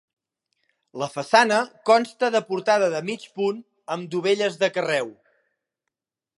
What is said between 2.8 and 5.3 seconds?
de mig punt amb dovelles de carreu.